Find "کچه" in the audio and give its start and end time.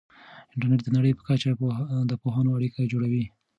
1.27-1.49